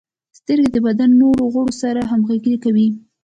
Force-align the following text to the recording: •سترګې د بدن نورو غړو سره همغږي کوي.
•سترګې 0.39 0.69
د 0.73 0.77
بدن 0.87 1.09
نورو 1.21 1.43
غړو 1.53 1.73
سره 1.81 2.01
همغږي 2.11 2.55
کوي. 2.63 2.87